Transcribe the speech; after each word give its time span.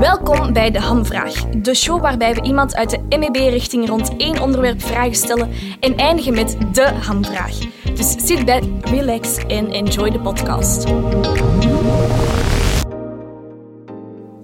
Welkom 0.00 0.52
bij 0.52 0.70
De 0.70 0.80
Hamvraag, 0.80 1.32
de 1.48 1.74
show 1.74 2.00
waarbij 2.00 2.34
we 2.34 2.42
iemand 2.42 2.74
uit 2.74 2.90
de 2.90 3.18
MEB-richting 3.18 3.88
rond 3.88 4.16
één 4.16 4.42
onderwerp 4.42 4.82
vragen 4.82 5.14
stellen 5.14 5.50
en 5.80 5.96
eindigen 5.96 6.34
met 6.34 6.56
de 6.72 6.88
hamvraag. 6.88 7.58
Dus 7.94 8.26
sit 8.26 8.44
back, 8.44 8.62
relax 8.82 9.36
en 9.36 9.70
enjoy 9.70 10.10
de 10.10 10.20
podcast. 10.20 10.84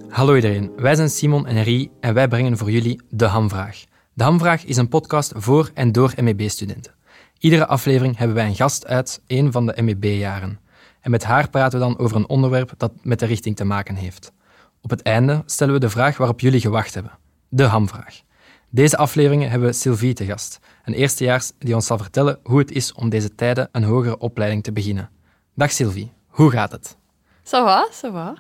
Hallo 0.09 0.35
iedereen, 0.35 0.73
wij 0.77 0.95
zijn 0.95 1.11
Simon 1.11 1.47
en 1.47 1.63
Rie 1.63 1.91
en 2.01 2.15
wij 2.15 2.29
brengen 2.29 2.57
voor 2.57 2.71
jullie 2.71 3.01
De 3.11 3.27
Hamvraag. 3.27 3.85
De 4.13 4.25
Hamvraag 4.25 4.65
is 4.65 4.77
een 4.77 4.89
podcast 4.89 5.33
voor 5.37 5.71
en 5.75 5.93
door 5.93 6.13
MEB-studenten. 6.21 6.95
Iedere 7.39 7.67
aflevering 7.67 8.17
hebben 8.17 8.37
wij 8.37 8.47
een 8.47 8.55
gast 8.55 8.87
uit 8.87 9.23
een 9.27 9.53
van 9.53 9.67
de 9.67 9.83
MEB-jaren. 9.83 10.61
En 11.01 11.11
met 11.11 11.25
haar 11.25 11.51
praten 11.51 11.79
we 11.79 11.85
dan 11.85 11.99
over 11.99 12.17
een 12.17 12.29
onderwerp 12.29 12.73
dat 12.77 12.93
met 13.03 13.19
de 13.19 13.27
richting 13.27 13.57
te 13.57 13.65
maken 13.65 13.95
heeft. 13.95 14.35
Op 14.81 14.91
het 14.91 15.03
einde 15.03 15.43
stellen 15.47 15.75
we 15.75 15.81
de 15.81 15.91
vraag 15.91 16.17
waarop 16.17 16.41
jullie 16.41 16.61
gewacht 16.61 16.95
hebben. 16.95 17.19
De 17.49 17.63
hamvraag. 17.63 18.25
Deze 18.71 18.97
afleveringen 18.97 19.51
hebben 19.51 19.69
we 19.69 19.75
Sylvie 19.75 20.15
te 20.15 20.25
gast, 20.25 20.59
een 20.85 20.95
eerstejaars 20.95 21.53
die 21.59 21.75
ons 21.75 21.87
zal 21.87 21.99
vertellen 21.99 22.39
hoe 22.43 22.59
het 22.59 22.73
is 22.73 22.93
om 22.93 23.09
deze 23.09 23.35
tijden 23.35 23.69
een 23.73 23.85
hogere 23.85 24.19
opleiding 24.19 24.63
te 24.63 24.73
beginnen. 24.73 25.11
Dag 25.55 25.73
Sylvie, 25.73 26.13
hoe 26.27 26.51
gaat 26.51 26.73
het? 26.73 26.97
Ça 27.45 27.51
va, 27.51 27.89
ça 27.93 28.13
va. 28.13 28.37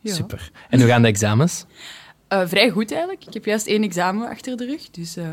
Ja. 0.00 0.14
Super. 0.14 0.50
En 0.68 0.78
hoe 0.78 0.88
gaan 0.88 1.02
de 1.02 1.08
examens? 1.08 1.64
Uh, 2.28 2.42
vrij 2.46 2.70
goed 2.70 2.90
eigenlijk. 2.90 3.26
Ik 3.26 3.34
heb 3.34 3.44
juist 3.44 3.66
één 3.66 3.82
examen 3.82 4.28
achter 4.28 4.56
de 4.56 4.66
rug, 4.66 4.90
dus... 4.90 5.16
Uh, 5.16 5.28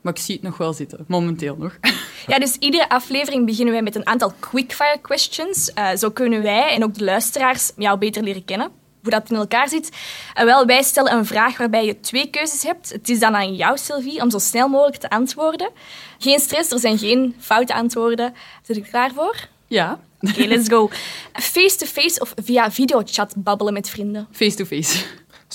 maar 0.00 0.12
ik 0.12 0.18
zie 0.18 0.34
het 0.34 0.44
nog 0.44 0.56
wel 0.56 0.72
zitten, 0.72 1.04
momenteel 1.08 1.56
nog. 1.56 1.78
Ja, 2.26 2.38
dus 2.38 2.56
iedere 2.56 2.88
aflevering 2.88 3.46
beginnen 3.46 3.72
wij 3.72 3.82
met 3.82 3.94
een 3.94 4.06
aantal 4.06 4.32
quickfire 4.38 4.98
questions. 5.02 5.70
Uh, 5.74 5.90
zo 5.96 6.10
kunnen 6.10 6.42
wij 6.42 6.74
en 6.74 6.84
ook 6.84 6.94
de 6.94 7.04
luisteraars 7.04 7.72
jou 7.76 7.98
beter 7.98 8.22
leren 8.22 8.44
kennen 8.44 8.70
hoe 9.02 9.10
dat 9.10 9.30
in 9.30 9.36
elkaar 9.36 9.68
zit. 9.68 9.90
En 10.34 10.46
wel, 10.46 10.66
wij 10.66 10.82
stellen 10.82 11.12
een 11.12 11.26
vraag 11.26 11.56
waarbij 11.56 11.86
je 11.86 12.00
twee 12.00 12.30
keuzes 12.30 12.62
hebt. 12.62 12.92
Het 12.92 13.08
is 13.08 13.18
dan 13.18 13.34
aan 13.34 13.54
jou, 13.54 13.78
Sylvie, 13.78 14.22
om 14.22 14.30
zo 14.30 14.38
snel 14.38 14.68
mogelijk 14.68 14.96
te 14.96 15.10
antwoorden. 15.10 15.70
Geen 16.18 16.38
stress, 16.38 16.70
er 16.70 16.78
zijn 16.78 16.98
geen 16.98 17.34
foute 17.38 17.74
antwoorden. 17.74 18.34
Zit 18.62 18.76
je 18.76 18.82
klaar 18.82 19.12
voor? 19.14 19.36
Ja. 19.66 20.00
Oké, 20.20 20.44
let's 20.44 20.68
go. 20.68 20.90
Face-to-face 21.32 22.20
of 22.20 22.34
via 22.42 22.70
videochat 22.70 23.34
babbelen 23.36 23.72
met 23.72 23.90
vrienden? 23.90 24.28
Face-to-face. 24.30 25.04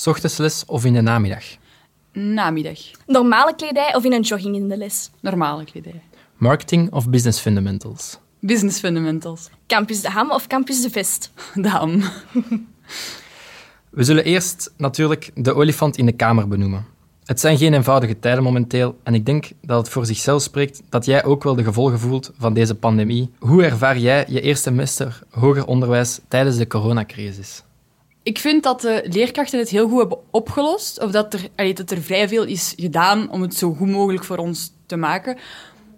Ochtends 0.04 0.64
of 0.66 0.84
in 0.84 0.92
de 0.92 1.00
namiddag? 1.00 1.44
Namiddag. 2.12 2.78
Normale 3.06 3.54
kledij 3.54 3.94
of 3.94 4.04
in 4.04 4.12
een 4.12 4.22
jogging 4.22 4.56
in 4.56 4.68
de 4.68 4.76
les? 4.76 5.10
Normale 5.20 5.64
kledij. 5.64 6.02
Marketing 6.36 6.92
of 6.92 7.08
business 7.08 7.40
fundamentals? 7.40 8.18
Business 8.40 8.78
fundamentals. 8.78 9.48
Campus 9.66 10.00
de 10.00 10.10
Ham 10.10 10.30
of 10.30 10.46
Campus 10.46 10.82
de 10.82 10.90
Vest? 10.90 11.32
De 11.54 11.68
Ham. 11.68 12.02
We 13.98 14.04
zullen 14.04 14.24
eerst 14.24 14.72
natuurlijk 14.76 15.30
de 15.34 15.54
olifant 15.54 15.96
in 15.96 16.06
de 16.06 16.12
kamer 16.12 16.48
benoemen. 16.48 16.86
Het 17.24 17.40
zijn 17.40 17.58
geen 17.58 17.74
eenvoudige 17.74 18.18
tijden 18.18 18.42
momenteel 18.42 18.98
en 19.02 19.14
ik 19.14 19.26
denk 19.26 19.50
dat 19.60 19.78
het 19.78 19.88
voor 19.88 20.06
zichzelf 20.06 20.42
spreekt 20.42 20.82
dat 20.88 21.04
jij 21.04 21.24
ook 21.24 21.42
wel 21.42 21.54
de 21.54 21.62
gevolgen 21.62 21.98
voelt 21.98 22.32
van 22.38 22.54
deze 22.54 22.74
pandemie. 22.74 23.30
Hoe 23.38 23.64
ervaar 23.64 23.98
jij 23.98 24.24
je 24.28 24.40
eerste 24.40 24.68
semester 24.68 25.22
hoger 25.30 25.66
onderwijs 25.66 26.20
tijdens 26.28 26.56
de 26.56 26.66
coronacrisis? 26.66 27.62
Ik 28.22 28.38
vind 28.38 28.62
dat 28.62 28.80
de 28.80 29.04
leerkrachten 29.08 29.58
het 29.58 29.68
heel 29.68 29.88
goed 29.88 29.98
hebben 29.98 30.18
opgelost, 30.30 31.00
of 31.02 31.10
dat 31.10 31.34
er, 31.34 31.74
dat 31.74 31.90
er 31.90 32.02
vrij 32.02 32.28
veel 32.28 32.44
is 32.44 32.74
gedaan 32.76 33.30
om 33.30 33.42
het 33.42 33.54
zo 33.54 33.74
goed 33.74 33.88
mogelijk 33.88 34.24
voor 34.24 34.38
ons 34.38 34.72
te 34.86 34.96
maken. 34.96 35.38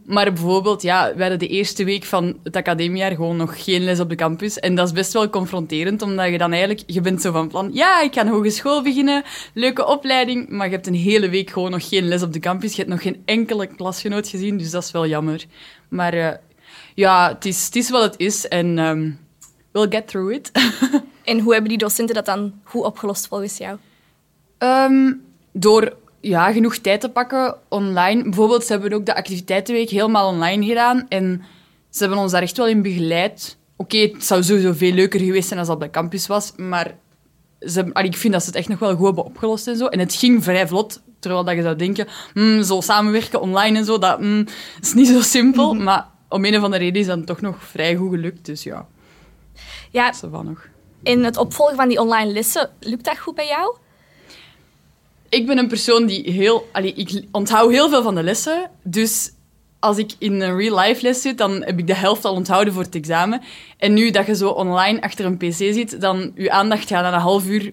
Maar 0.05 0.33
bijvoorbeeld, 0.33 0.83
ja, 0.83 1.15
we 1.15 1.21
hadden 1.21 1.39
de 1.39 1.49
eerste 1.49 1.85
week 1.85 2.05
van 2.05 2.39
het 2.43 2.57
academiejaar 2.57 3.11
gewoon 3.11 3.37
nog 3.37 3.65
geen 3.65 3.85
les 3.85 4.01
op 4.01 4.09
de 4.09 4.15
campus. 4.15 4.59
En 4.59 4.75
dat 4.75 4.87
is 4.87 4.93
best 4.93 5.13
wel 5.13 5.31
confronterend, 5.31 6.03
omdat 6.03 6.31
je 6.31 6.39
dan 6.39 6.51
eigenlijk... 6.51 6.83
Je 6.87 7.01
bent 7.01 7.23
zo 7.23 7.33
van 7.33 7.49
plan, 7.49 7.71
ja, 7.73 8.01
ik 8.03 8.15
ga 8.15 8.21
een 8.21 8.29
hogeschool 8.29 8.83
beginnen, 8.83 9.23
leuke 9.55 9.87
opleiding, 9.87 10.49
maar 10.49 10.67
je 10.67 10.73
hebt 10.73 10.87
een 10.87 10.95
hele 10.95 11.29
week 11.29 11.51
gewoon 11.51 11.71
nog 11.71 11.89
geen 11.89 12.09
les 12.09 12.23
op 12.23 12.33
de 12.33 12.39
campus. 12.39 12.71
Je 12.71 12.77
hebt 12.77 12.91
nog 12.91 13.03
geen 13.03 13.23
enkele 13.25 13.67
klasgenoot 13.67 14.29
gezien, 14.29 14.59
dus 14.59 14.71
dat 14.71 14.83
is 14.83 14.91
wel 14.91 15.07
jammer. 15.07 15.45
Maar 15.89 16.15
uh, 16.15 16.31
ja, 16.95 17.29
het 17.29 17.45
is, 17.45 17.65
het 17.65 17.77
is 17.77 17.91
wat 17.91 18.03
het 18.03 18.15
is 18.17 18.49
en 18.49 18.79
um, 18.79 19.19
we'll 19.73 19.91
get 19.91 20.09
through 20.09 20.33
it. 20.33 20.51
en 21.25 21.39
hoe 21.41 21.53
hebben 21.53 21.71
die 21.71 21.79
docenten 21.79 22.15
dat 22.15 22.27
dan 22.27 22.53
goed 22.65 22.85
opgelost 22.85 23.27
volgens 23.27 23.57
jou? 23.57 23.79
Um, 24.59 25.23
door 25.53 25.97
ja, 26.21 26.53
genoeg 26.53 26.77
tijd 26.77 27.01
te 27.01 27.09
pakken 27.09 27.57
online. 27.69 28.23
Bijvoorbeeld, 28.23 28.65
ze 28.65 28.73
hebben 28.73 28.93
ook 28.93 29.07
de 29.07 29.15
activiteitenweek 29.15 29.91
helemaal 29.91 30.29
online 30.29 30.67
gedaan. 30.67 31.07
En 31.09 31.43
ze 31.91 31.99
hebben 31.99 32.19
ons 32.19 32.33
daar 32.33 32.43
echt 32.43 32.57
wel 32.57 32.69
in 32.69 32.83
begeleid. 32.83 33.57
Oké, 33.77 33.99
het 33.99 34.25
zou 34.25 34.43
sowieso 34.43 34.73
veel 34.73 34.93
leuker 34.93 35.21
geweest 35.21 35.49
zijn 35.49 35.59
als 35.59 35.69
dat 35.69 35.79
bij 35.79 35.91
campus 35.91 36.27
was. 36.27 36.53
Maar 36.57 36.95
ze, 37.61 37.91
ik 38.03 38.17
vind 38.17 38.33
dat 38.33 38.43
ze 38.43 38.49
het 38.49 38.59
echt 38.59 38.69
nog 38.69 38.79
wel 38.79 38.95
goed 38.97 39.07
hebben 39.07 39.25
opgelost 39.25 39.67
en 39.67 39.77
zo. 39.77 39.87
En 39.87 39.99
het 39.99 40.15
ging 40.15 40.45
vrij 40.45 40.69
vlot. 40.69 41.01
Terwijl 41.19 41.45
dat 41.45 41.55
je 41.55 41.63
zou 41.63 41.77
denken, 41.77 42.07
mm, 42.35 42.63
zo 42.63 42.81
samenwerken 42.81 43.41
online 43.41 43.79
en 43.79 43.85
zo, 43.85 43.99
dat 43.99 44.21
mm, 44.21 44.47
is 44.81 44.95
niet 44.95 45.09
zo 45.09 45.21
simpel. 45.21 45.75
Mhm. 45.75 45.85
Maar 45.85 46.09
om 46.29 46.45
een 46.45 46.57
of 46.57 46.63
andere 46.63 46.83
reden 46.83 47.01
is 47.01 47.07
dat 47.07 47.27
toch 47.27 47.41
nog 47.41 47.65
vrij 47.65 47.97
goed 47.97 48.11
gelukt. 48.11 48.47
Dus 48.47 48.63
ja, 48.63 48.87
ja 49.91 50.13
dat 50.21 50.43
nog. 50.45 50.69
In 51.03 51.25
het 51.25 51.37
opvolgen 51.37 51.77
van 51.77 51.89
die 51.89 52.01
online 52.01 52.33
lessen, 52.33 52.71
lukt 52.81 53.05
dat 53.05 53.19
goed 53.19 53.35
bij 53.35 53.47
jou? 53.47 53.77
Ik 55.31 55.47
ben 55.47 55.59
een 55.59 55.69
persoon 55.69 56.07
die 56.07 56.31
heel... 56.31 56.69
Allee, 56.73 56.93
ik 56.93 57.25
onthoud 57.31 57.71
heel 57.71 57.89
veel 57.89 58.03
van 58.03 58.15
de 58.15 58.23
lessen. 58.23 58.71
Dus 58.83 59.33
als 59.79 59.99
ik 59.99 60.13
in 60.19 60.41
een 60.41 60.57
real-life 60.57 61.03
les 61.03 61.23
zit, 61.23 61.39
dan 61.39 61.63
heb 61.65 61.79
ik 61.79 61.87
de 61.87 61.95
helft 61.95 62.25
al 62.25 62.35
onthouden 62.35 62.73
voor 62.73 62.83
het 62.83 62.95
examen. 62.95 63.43
En 63.77 63.93
nu 63.93 64.11
dat 64.11 64.27
je 64.27 64.37
zo 64.37 64.49
online 64.49 65.03
achter 65.03 65.25
een 65.25 65.37
pc 65.37 65.53
zit, 65.53 66.01
dan 66.01 66.33
je 66.35 66.51
aandacht 66.51 66.89
gaat 66.89 67.03
na 67.03 67.13
een 67.13 67.21
half 67.21 67.47
uur 67.47 67.73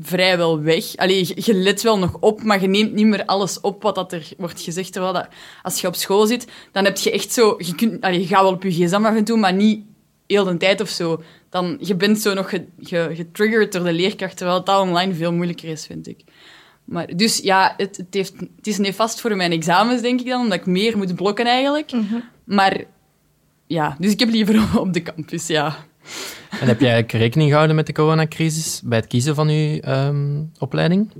vrijwel 0.00 0.60
weg. 0.60 0.96
Allee, 0.96 1.32
je, 1.34 1.54
let 1.54 1.82
wel 1.82 1.98
nog 1.98 2.16
op, 2.20 2.42
maar 2.42 2.60
je 2.60 2.68
neemt 2.68 2.92
niet 2.92 3.06
meer 3.06 3.24
alles 3.24 3.60
op 3.60 3.82
wat 3.82 3.94
dat 3.94 4.12
er 4.12 4.28
wordt 4.36 4.60
gezegd. 4.60 4.92
Terwijl 4.92 5.26
als 5.62 5.80
je 5.80 5.86
op 5.86 5.94
school 5.94 6.26
zit, 6.26 6.46
dan 6.72 6.84
heb 6.84 6.96
je 6.96 7.10
echt 7.10 7.32
zo... 7.32 7.54
Je, 7.58 7.74
kunt, 7.74 8.00
allee, 8.00 8.20
je 8.20 8.26
gaat 8.26 8.42
wel 8.42 8.52
op 8.52 8.62
je 8.62 8.70
gsm 8.70 9.04
af 9.04 9.16
en 9.16 9.24
toe, 9.24 9.38
maar 9.38 9.54
niet 9.54 9.84
heel 10.26 10.44
de 10.44 10.56
tijd 10.56 10.80
of 10.80 10.88
zo. 10.88 11.22
Dan, 11.50 11.76
je 11.80 11.94
bent 11.94 12.20
zo 12.20 12.34
nog 12.34 12.52
getriggerd 13.12 13.72
door 13.72 13.84
de 13.84 13.92
leerkracht, 13.92 14.36
terwijl 14.36 14.64
dat 14.64 14.80
online 14.80 15.14
veel 15.14 15.32
moeilijker 15.32 15.68
is, 15.68 15.86
vind 15.86 16.08
ik. 16.08 16.20
Maar, 16.86 17.16
dus 17.16 17.38
ja, 17.38 17.74
het, 17.76 17.96
het, 17.96 18.06
heeft, 18.10 18.34
het 18.56 18.66
is 18.66 18.78
nefast 18.78 19.20
voor 19.20 19.36
mijn 19.36 19.52
examens, 19.52 20.02
denk 20.02 20.20
ik 20.20 20.26
dan, 20.26 20.40
omdat 20.40 20.58
ik 20.58 20.66
meer 20.66 20.96
moet 20.96 21.14
blokken 21.14 21.46
eigenlijk. 21.46 21.92
Mhm. 21.92 22.14
Maar 22.44 22.84
ja, 23.66 23.96
dus 23.98 24.12
ik 24.12 24.20
heb 24.20 24.28
liever 24.28 24.68
op 24.80 24.92
de 24.92 25.02
campus, 25.02 25.46
ja. 25.46 25.76
En 26.60 26.66
heb 26.66 26.80
jij 26.80 27.04
rekening 27.08 27.48
gehouden 27.48 27.76
met 27.76 27.86
de 27.86 27.92
coronacrisis 27.92 28.80
bij 28.84 28.98
het 28.98 29.06
kiezen 29.06 29.34
van 29.34 29.48
je 29.48 29.80
ehm, 29.80 30.42
opleiding? 30.58 31.12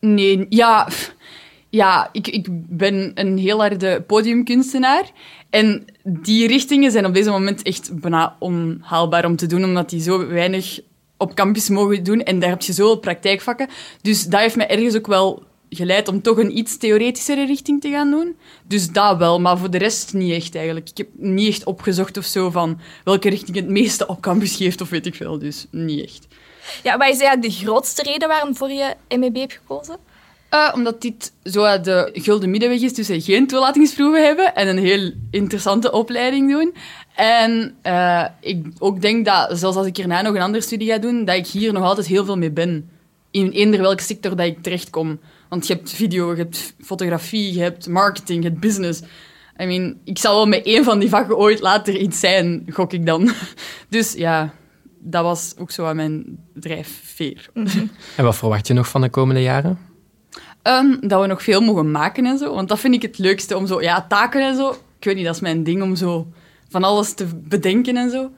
Nee, 0.00 0.46
ja, 0.48 0.88
ja 1.70 2.08
ik, 2.12 2.28
ik 2.28 2.46
ben 2.50 3.10
een 3.14 3.38
heel 3.38 3.58
harde 3.58 4.02
podiumkunstenaar. 4.02 5.10
En 5.50 5.84
die 6.02 6.46
richtingen 6.46 6.90
zijn 6.90 7.06
op 7.06 7.14
deze 7.14 7.30
moment 7.30 7.62
echt 7.62 8.00
bijna 8.00 8.36
onhaalbaar 8.38 9.24
om 9.24 9.36
te 9.36 9.46
doen, 9.46 9.64
omdat 9.64 9.90
die 9.90 10.00
zo 10.00 10.26
weinig 10.26 10.80
op 11.24 11.34
campus 11.34 11.68
mogen 11.68 12.04
doen. 12.04 12.22
En 12.22 12.38
daar 12.38 12.50
heb 12.50 12.62
je 12.62 12.72
zoveel 12.72 12.98
praktijkvakken. 12.98 13.68
Dus 14.02 14.24
dat 14.24 14.40
heeft 14.40 14.56
mij 14.56 14.68
ergens 14.68 14.96
ook 14.96 15.06
wel 15.06 15.42
geleid 15.68 16.08
om 16.08 16.22
toch 16.22 16.38
een 16.38 16.56
iets 16.58 16.76
theoretischere 16.76 17.46
richting 17.46 17.80
te 17.80 17.90
gaan 17.90 18.10
doen. 18.10 18.36
Dus 18.66 18.90
dat 18.90 19.18
wel, 19.18 19.40
maar 19.40 19.58
voor 19.58 19.70
de 19.70 19.78
rest 19.78 20.12
niet 20.12 20.32
echt 20.32 20.54
eigenlijk. 20.54 20.88
Ik 20.90 20.96
heb 20.96 21.08
niet 21.12 21.48
echt 21.48 21.64
opgezocht 21.64 22.16
of 22.16 22.24
zo 22.24 22.50
van 22.50 22.80
welke 23.04 23.28
richting 23.28 23.56
het 23.56 23.68
meeste 23.68 24.06
op 24.06 24.20
campus 24.20 24.56
geeft 24.56 24.80
of 24.80 24.88
weet 24.88 25.06
ik 25.06 25.14
veel. 25.14 25.38
Dus 25.38 25.66
niet 25.70 26.04
echt. 26.04 26.26
Ja, 26.82 26.98
wat 26.98 27.08
is 27.08 27.18
eigenlijk 27.18 27.42
de 27.42 27.64
grootste 27.64 28.02
reden 28.02 28.28
waarom 28.28 28.56
voor 28.56 28.70
je 28.70 28.94
MEB 29.08 29.36
hebt 29.36 29.52
gekozen? 29.52 29.96
Uh, 30.54 30.70
omdat 30.74 31.02
dit 31.02 31.32
zo 31.44 31.80
de 31.80 32.10
gulden 32.12 32.50
middenweg 32.50 32.80
is 32.80 32.92
tussen 32.92 33.20
geen 33.20 33.46
toelatingsproeven 33.46 34.24
hebben 34.24 34.54
en 34.54 34.68
een 34.68 34.78
heel 34.78 35.12
interessante 35.30 35.92
opleiding 35.92 36.50
doen. 36.50 36.74
En 37.14 37.74
uh, 37.86 38.24
ik 38.40 38.66
ook 38.78 39.00
denk 39.00 39.24
dat, 39.24 39.58
zelfs 39.58 39.76
als 39.76 39.86
ik 39.86 39.96
hierna 39.96 40.22
nog 40.22 40.34
een 40.34 40.40
andere 40.40 40.64
studie 40.64 40.88
ga 40.88 40.98
doen, 40.98 41.24
dat 41.24 41.36
ik 41.36 41.46
hier 41.46 41.72
nog 41.72 41.82
altijd 41.82 42.06
heel 42.06 42.24
veel 42.24 42.38
mee 42.38 42.50
ben. 42.50 42.90
In 43.30 43.50
eender 43.50 43.80
welke 43.80 44.02
sector 44.02 44.36
dat 44.36 44.46
ik 44.46 44.62
terechtkom. 44.62 45.20
Want 45.48 45.66
je 45.66 45.74
hebt 45.74 45.92
video, 45.92 46.30
je 46.30 46.36
hebt 46.36 46.74
fotografie, 46.78 47.52
je 47.52 47.60
hebt 47.60 47.88
marketing, 47.88 48.42
je 48.42 48.48
hebt 48.48 48.60
business. 48.60 49.00
I 49.60 49.64
mean, 49.64 49.96
ik 50.04 50.18
zal 50.18 50.34
wel 50.34 50.46
met 50.46 50.64
één 50.64 50.84
van 50.84 50.98
die 50.98 51.08
vakken 51.08 51.36
ooit 51.36 51.60
later 51.60 51.96
iets 51.96 52.20
zijn, 52.20 52.66
gok 52.70 52.92
ik 52.92 53.06
dan. 53.06 53.30
Dus 53.88 54.12
ja, 54.12 54.54
dat 54.98 55.22
was 55.22 55.54
ook 55.58 55.70
zo 55.70 55.84
aan 55.86 55.96
mijn 55.96 56.38
drijfveer. 56.54 57.50
Mhm. 57.54 57.86
En 58.16 58.24
wat 58.24 58.36
verwacht 58.36 58.66
je 58.66 58.74
nog 58.74 58.88
van 58.88 59.00
de 59.00 59.08
komende 59.08 59.42
jaren? 59.42 59.78
Um, 60.62 60.98
dat 61.00 61.20
we 61.20 61.26
nog 61.26 61.42
veel 61.42 61.60
mogen 61.60 61.90
maken 61.90 62.26
en 62.26 62.38
zo. 62.38 62.54
Want 62.54 62.68
dat 62.68 62.80
vind 62.80 62.94
ik 62.94 63.02
het 63.02 63.18
leukste 63.18 63.56
om 63.56 63.66
zo, 63.66 63.82
ja, 63.82 64.06
taken 64.08 64.42
en 64.42 64.56
zo. 64.56 64.70
Ik 64.70 65.04
weet 65.04 65.16
niet, 65.16 65.24
dat 65.24 65.34
is 65.34 65.40
mijn 65.40 65.64
ding 65.64 65.82
om 65.82 65.96
zo 65.96 66.26
van 66.68 66.84
alles 66.84 67.14
te 67.14 67.26
bedenken 67.34 67.96
en 67.96 68.10
zo. 68.10 68.30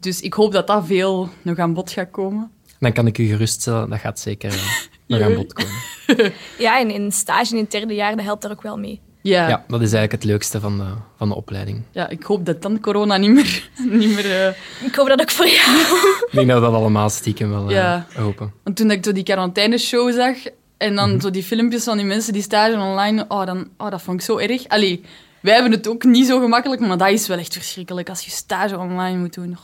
Dus 0.00 0.20
ik 0.20 0.34
hoop 0.34 0.52
dat 0.52 0.66
dat 0.66 0.86
veel 0.86 1.28
nog 1.42 1.58
aan 1.58 1.74
bod 1.74 1.90
gaat 1.90 2.10
komen. 2.10 2.50
Dan 2.80 2.92
kan 2.92 3.06
ik 3.06 3.18
u 3.18 3.26
geruststellen, 3.26 3.90
dat 3.90 3.98
gaat 3.98 4.18
zeker 4.20 4.50
eh, 4.52 4.60
nog 5.06 5.20
aan 5.20 5.34
bod 5.34 5.52
komen. 5.52 5.72
ja, 6.58 6.80
en 6.80 6.90
in 6.90 7.12
stage 7.12 7.54
in 7.56 7.60
het 7.62 7.70
derde 7.70 7.94
jaar, 7.94 8.16
dat 8.16 8.24
helpt 8.24 8.44
er 8.44 8.50
ook 8.50 8.62
wel 8.62 8.78
mee. 8.78 9.00
Ja. 9.22 9.48
Ja, 9.48 9.64
dat 9.68 9.80
is 9.80 9.92
eigenlijk 9.92 10.12
het 10.12 10.24
leukste 10.24 10.60
van 10.60 10.78
de, 10.78 10.84
van 11.16 11.28
de 11.28 11.34
opleiding. 11.34 11.82
Ja, 11.90 12.08
ik 12.08 12.22
hoop 12.22 12.46
dat 12.46 12.62
dan 12.62 12.80
corona 12.80 13.16
niet 13.16 13.30
meer... 13.30 13.68
Niet 13.98 14.14
meer 14.14 14.46
eh, 14.46 14.54
Ik 14.86 14.94
hoop 14.94 15.08
dat 15.08 15.20
ook 15.20 15.30
voor 15.30 15.46
jou. 15.46 15.76
Ik 15.80 16.28
denk 16.30 16.48
dat 16.48 16.58
we 16.58 16.64
dat 16.64 16.74
allemaal 16.74 17.10
stiekem 17.10 17.50
wel 17.50 17.68
eh, 17.68 17.74
Ja. 17.74 18.06
hopen. 18.14 18.52
Want 18.62 18.76
toen 18.76 18.90
ik 18.90 19.04
zo 19.04 19.12
die 19.12 19.22
quarantaineshow 19.22 20.12
zag 20.12 20.36
en 20.76 20.94
dan 20.94 21.10
Mhm. 21.10 21.20
zo 21.20 21.30
die 21.30 21.42
filmpjes 21.42 21.84
van 21.84 21.96
die 21.96 22.06
mensen 22.06 22.32
die 22.32 22.42
stage 22.42 22.76
online, 22.78 23.24
oh, 23.28 23.46
dan, 23.46 23.68
oh, 23.78 23.90
dat 23.90 24.02
vond 24.02 24.18
ik 24.20 24.26
zo 24.26 24.38
erg. 24.38 24.68
Allee, 24.68 25.02
wij 25.46 25.54
hebben 25.54 25.72
het 25.72 25.88
ook 25.88 26.04
niet 26.04 26.26
zo 26.26 26.40
gemakkelijk, 26.40 26.80
maar 26.80 26.98
dat 26.98 27.08
is 27.08 27.26
wel 27.26 27.38
echt 27.38 27.52
verschrikkelijk 27.52 28.08
als 28.08 28.24
je 28.24 28.30
stage 28.30 28.78
online 28.78 29.18
moet 29.18 29.34
doen. 29.34 29.56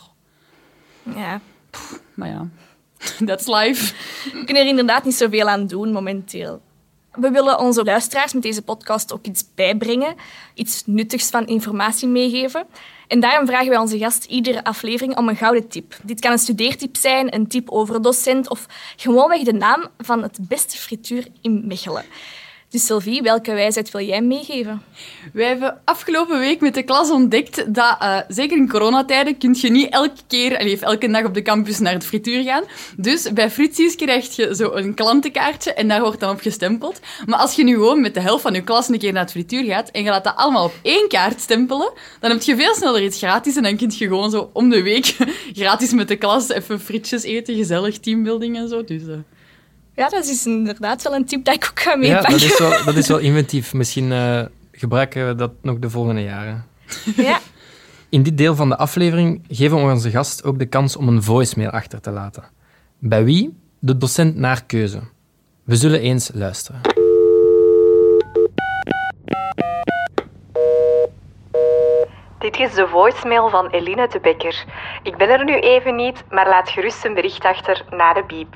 Ja. 1.15 1.41
maar 2.15 2.29
ja, 2.29 2.49
that's 3.27 3.47
life. 3.47 3.95
We 4.33 4.45
kunnen 4.45 4.63
er 4.63 4.69
inderdaad 4.69 5.05
niet 5.05 5.15
zoveel 5.15 5.49
aan 5.49 5.67
doen 5.67 5.93
momenteel. 5.93 6.61
We 7.13 7.31
willen 7.31 7.59
onze 7.59 7.85
luisteraars 7.85 8.33
met 8.33 8.43
deze 8.43 8.63
podcast 8.63 9.13
ook 9.13 9.27
iets 9.27 9.45
bijbrengen, 9.55 10.15
iets 10.55 10.83
nuttigs 10.87 11.29
van 11.29 11.47
informatie 11.47 12.09
meegeven. 12.09 12.67
En 13.09 13.21
daarom 13.21 13.47
vragen 13.47 13.69
wij 13.69 13.79
onze 13.79 13.99
gast 13.99 14.25
iedere 14.25 14.65
aflevering 14.65 15.17
om 15.17 15.29
een 15.29 15.37
gouden 15.37 15.69
tip. 15.69 15.97
Dit 16.03 16.21
kan 16.21 16.33
een 16.33 16.39
studeertip 16.39 16.97
zijn, 16.97 17.35
een 17.35 17.47
tip 17.47 17.71
over 17.71 17.95
een 17.95 18.03
docent 18.03 18.49
of 18.49 18.67
gewoonweg 18.97 19.43
de 19.43 19.53
naam 19.53 19.89
van 19.99 20.23
het 20.23 20.39
beste 20.41 20.77
frituur 20.77 21.27
in 21.41 21.67
Mechelen. 21.67 22.05
Dus 22.73 22.87
Sylvie, 22.87 23.23
welke 23.23 23.53
wijsheid 23.53 23.91
wil 23.91 24.01
jij 24.01 24.23
meegeven? 24.23 24.83
Wij 25.33 25.47
hebben 25.47 25.81
afgelopen 25.85 26.39
week 26.39 26.61
met 26.61 26.75
de 26.75 26.83
klas 26.83 27.11
ontdekt 27.11 27.75
dat, 27.75 27.97
eh, 28.01 28.19
zeker 28.29 28.57
in 28.57 28.69
coronatijden, 28.69 29.39
kun 29.39 29.57
je 29.61 29.71
niet 29.71 29.91
elke 29.91 30.21
keer, 30.27 30.59
allee, 30.59 30.79
elke 30.79 31.11
dag 31.11 31.25
op 31.25 31.35
de 31.35 31.43
campus 31.43 31.79
naar 31.79 31.93
het 31.93 32.05
frituur 32.05 32.43
gaan. 32.43 32.65
Dus 32.97 33.33
bij 33.33 33.51
Fritsies 33.51 33.97
krijg 33.97 34.37
je 34.37 34.55
zo 34.55 34.73
een 34.73 34.95
klantenkaartje 34.95 35.73
en 35.73 35.89
daar 35.89 36.01
wordt 36.01 36.21
dan 36.21 36.31
op 36.31 36.41
gestempeld. 36.41 37.01
Maar 37.27 37.39
als 37.39 37.55
je 37.55 37.65
nu 37.65 37.73
gewoon 37.73 38.01
met 38.01 38.15
de 38.15 38.21
helft 38.21 38.43
van 38.43 38.55
je 38.55 38.63
klas 38.63 38.89
een 38.89 38.99
keer 38.99 39.13
naar 39.13 39.23
het 39.23 39.31
frituur 39.31 39.65
gaat 39.65 39.91
en 39.91 40.03
je 40.03 40.11
laat 40.11 40.25
dat 40.25 40.37
allemaal 40.37 40.65
op 40.65 40.75
één 40.83 41.09
kaart 41.09 41.41
stempelen, 41.41 41.93
dan 42.21 42.31
heb 42.31 42.43
je 42.43 42.57
veel 42.57 42.75
sneller 42.75 43.03
iets 43.03 43.19
gratis 43.19 43.57
en 43.57 43.63
dan 43.63 43.77
kun 43.77 43.93
je 43.97 44.07
gewoon 44.07 44.31
zo 44.31 44.51
om 44.53 44.69
de 44.69 44.83
week 44.83 45.17
gratis 45.61 45.93
met 45.93 46.09
de 46.09 46.17
klas 46.17 46.49
even 46.49 46.81
frietjes 46.81 47.23
eten, 47.23 47.55
gezellig 47.55 47.99
teambuilding 47.99 48.57
en 48.57 48.69
zo. 48.69 48.85
Dus, 48.85 49.03
eh, 49.03 49.17
Ja, 49.97 50.09
dat 50.09 50.25
is 50.25 50.47
inderdaad 50.47 51.03
wel 51.03 51.15
een 51.15 51.25
tip 51.25 51.45
dat 51.45 51.55
ik 51.55 51.69
ook 51.71 51.81
ga 51.81 51.91
Ja, 51.91 51.97
meepakken. 51.97 52.33
dat 52.33 52.43
is 52.43 52.59
wel, 52.59 52.85
dat 52.85 52.95
is 52.97 53.09
wel 53.09 53.19
inventief. 53.31 53.73
Misschien 53.75 54.13
eh, 54.13 54.43
gebruiken 54.73 55.27
we 55.29 55.35
dat 55.35 55.51
nog 55.63 55.79
de 55.79 55.91
volgende 55.91 56.23
jaren. 56.23 56.65
Ja. 57.17 57.39
In 58.09 58.23
dit 58.23 58.37
deel 58.39 58.55
van 58.57 58.69
de 58.69 58.77
aflevering 58.77 59.45
geven 59.49 59.77
we 59.87 59.93
onze 59.93 60.11
gast 60.11 60.45
ook 60.45 60.59
de 60.59 60.67
kans 60.67 60.97
om 60.97 61.09
een 61.09 61.23
voicemail 61.23 61.71
achter 61.71 62.01
te 62.01 62.11
laten. 62.11 62.45
Bij 62.99 63.25
wie? 63.25 63.59
De 63.79 63.99
docent 63.99 64.37
naar 64.37 64.65
keuze. 64.65 65.01
We 65.65 65.77
zullen 65.77 66.01
eens 66.01 66.31
luisteren. 66.35 66.81
Dit 72.39 72.59
is 72.59 72.75
de 72.75 72.89
voicemail 72.89 73.49
van 73.51 73.67
Eline 73.71 74.09
de 74.09 74.21
Bekker. 74.21 74.65
Ik 75.03 75.17
ben 75.17 75.29
er 75.29 75.45
nu 75.45 75.55
even 75.59 75.97
niet, 75.97 76.25
maar 76.31 76.49
laat 76.49 76.69
gerust 76.71 77.05
een 77.05 77.15
bericht 77.15 77.45
achter 77.45 77.85
na 77.91 78.13
de 78.13 78.25
biep. 78.27 78.55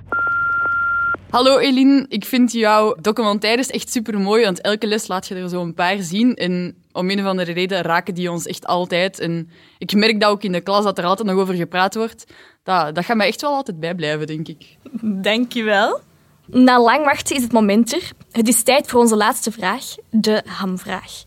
Hallo 1.37 1.59
Eline, 1.59 2.07
ik 2.09 2.25
vind 2.25 2.53
jouw 2.53 2.97
documentaires 3.01 3.71
echt 3.71 3.91
super 3.91 4.19
mooi, 4.19 4.45
want 4.45 4.61
elke 4.61 4.87
les 4.87 5.07
laat 5.07 5.27
je 5.27 5.35
er 5.35 5.49
zo 5.49 5.63
een 5.63 5.75
paar 5.75 5.99
zien. 5.99 6.35
En 6.35 6.77
om 6.93 7.11
een 7.11 7.21
of 7.21 7.27
andere 7.27 7.53
reden 7.53 7.83
raken 7.83 8.15
die 8.15 8.31
ons 8.31 8.47
echt 8.47 8.67
altijd. 8.67 9.19
En 9.19 9.51
ik 9.79 9.95
merk 9.95 10.21
dat 10.21 10.31
ook 10.31 10.43
in 10.43 10.53
de 10.53 10.61
klas 10.61 10.85
dat 10.85 10.99
er 10.99 11.05
altijd 11.05 11.29
nog 11.29 11.39
over 11.39 11.55
gepraat 11.55 11.95
wordt. 11.95 12.25
Dat, 12.63 12.95
dat 12.95 13.05
gaat 13.05 13.17
mij 13.17 13.27
echt 13.27 13.41
wel 13.41 13.55
altijd 13.55 13.81
bijblijven, 13.81 14.27
denk 14.27 14.49
ik. 14.49 14.77
Dankjewel. 15.01 16.01
Na 16.47 16.81
lang 16.81 17.05
wachten 17.05 17.37
is 17.37 17.43
het 17.43 17.53
moment 17.53 17.93
er. 17.93 18.11
Het 18.31 18.49
is 18.49 18.63
tijd 18.63 18.87
voor 18.87 19.01
onze 19.01 19.17
laatste 19.17 19.53
vraag, 19.53 19.85
de 20.11 20.43
hamvraag. 20.47 21.25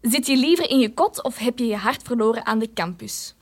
Zit 0.00 0.26
je 0.26 0.36
liever 0.36 0.70
in 0.70 0.78
je 0.78 0.94
kot 0.94 1.22
of 1.22 1.38
heb 1.38 1.58
je 1.58 1.66
je 1.66 1.76
hart 1.76 2.02
verloren 2.02 2.46
aan 2.46 2.58
de 2.58 2.72
campus? 2.74 3.34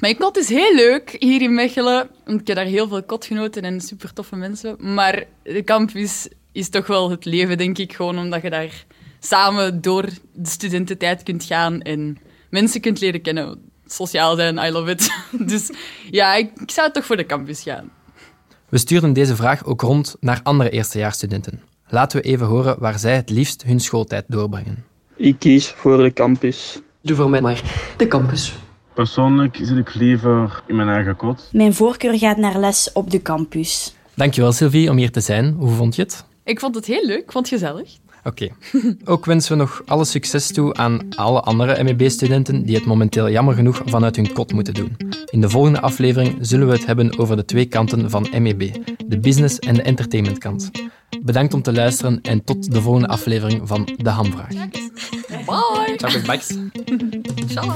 Mijn 0.00 0.16
kot 0.16 0.36
is 0.36 0.48
heel 0.48 0.74
leuk 0.74 1.16
hier 1.18 1.42
in 1.42 1.54
Mechelen. 1.54 2.08
want 2.24 2.40
Ik 2.40 2.46
heb 2.46 2.56
daar 2.56 2.64
heel 2.64 2.88
veel 2.88 3.02
kotgenoten 3.02 3.62
en 3.62 3.80
super 3.80 4.12
toffe 4.12 4.36
mensen. 4.36 4.76
Maar 4.94 5.24
de 5.42 5.64
campus 5.64 6.28
is 6.52 6.68
toch 6.68 6.86
wel 6.86 7.10
het 7.10 7.24
leven, 7.24 7.58
denk 7.58 7.78
ik. 7.78 7.92
Gewoon 7.92 8.18
omdat 8.18 8.42
je 8.42 8.50
daar 8.50 8.84
samen 9.20 9.80
door 9.80 10.08
de 10.32 10.48
studententijd 10.48 11.22
kunt 11.22 11.44
gaan 11.44 11.80
en 11.82 12.18
mensen 12.50 12.80
kunt 12.80 13.00
leren 13.00 13.22
kennen. 13.22 13.70
Sociaal 13.86 14.36
zijn, 14.36 14.56
I 14.56 14.70
love 14.70 14.90
it. 14.90 15.10
Dus 15.50 15.70
ja, 16.10 16.34
ik, 16.34 16.50
ik 16.60 16.70
zou 16.70 16.92
toch 16.92 17.04
voor 17.04 17.16
de 17.16 17.26
campus 17.26 17.62
gaan. 17.62 17.90
We 18.68 18.78
stuurden 18.78 19.12
deze 19.12 19.36
vraag 19.36 19.64
ook 19.64 19.80
rond 19.80 20.16
naar 20.20 20.40
andere 20.42 20.70
eerstejaarsstudenten. 20.70 21.62
Laten 21.88 22.20
we 22.20 22.28
even 22.28 22.46
horen 22.46 22.76
waar 22.78 22.98
zij 22.98 23.16
het 23.16 23.30
liefst 23.30 23.62
hun 23.62 23.80
schooltijd 23.80 24.24
doorbrengen. 24.28 24.84
Ik 25.16 25.38
kies 25.38 25.68
voor 25.68 25.96
de 25.96 26.12
campus. 26.12 26.80
Doe 27.02 27.16
voor 27.16 27.30
mij 27.30 27.40
maar 27.40 27.62
de 27.96 28.08
campus. 28.08 28.54
Persoonlijk 28.98 29.58
zit 29.62 29.76
ik 29.76 29.94
liever 29.94 30.62
in 30.66 30.76
mijn 30.76 30.88
eigen 30.88 31.16
kot. 31.16 31.48
Mijn 31.52 31.74
voorkeur 31.74 32.18
gaat 32.18 32.36
naar 32.36 32.58
les 32.58 32.92
op 32.92 33.10
de 33.10 33.22
campus. 33.22 33.94
Dankjewel 34.14 34.52
Sylvie 34.52 34.90
om 34.90 34.96
hier 34.96 35.10
te 35.10 35.20
zijn. 35.20 35.54
Hoe 35.58 35.70
vond 35.70 35.96
je 35.96 36.02
het? 36.02 36.24
Ik 36.44 36.60
vond 36.60 36.74
het 36.74 36.86
heel 36.86 37.06
leuk, 37.06 37.22
ik 37.22 37.32
vond 37.32 37.50
het 37.50 37.60
gezellig. 37.60 37.96
Oké. 38.24 38.48
Ook 39.12 39.24
wensen 39.24 39.52
we 39.52 39.58
nog 39.58 39.82
alle 39.86 40.04
succes 40.04 40.52
toe 40.52 40.74
aan 40.74 41.00
alle 41.16 41.40
andere 41.40 41.82
MEB-studenten 41.82 42.62
die 42.64 42.74
het 42.74 42.84
momenteel 42.84 43.30
jammer 43.30 43.54
genoeg 43.54 43.82
vanuit 43.84 44.16
hun 44.16 44.32
kot 44.32 44.52
moeten 44.52 44.74
doen. 44.74 44.96
In 45.30 45.40
de 45.40 45.50
volgende 45.50 45.80
aflevering 45.80 46.36
zullen 46.40 46.66
we 46.66 46.72
het 46.72 46.86
hebben 46.86 47.18
over 47.18 47.36
de 47.36 47.44
twee 47.44 47.66
kanten 47.66 48.10
van 48.10 48.26
MEB, 48.38 48.76
de 49.06 49.18
business 49.18 49.58
en 49.58 49.74
de 49.74 49.82
entertainment 49.82 50.38
kant. 50.38 50.70
Bedankt 51.22 51.54
om 51.54 51.62
te 51.62 51.72
luisteren 51.72 52.20
en 52.22 52.44
tot 52.44 52.72
de 52.72 52.82
volgende 52.82 53.08
aflevering 53.08 53.68
van 53.68 53.88
De 53.96 54.10
Hamvraag. 54.10 54.54
Bye! 55.28 55.96
Ciao, 55.96 56.20
bye. 56.26 56.40
Shalom. 57.48 57.74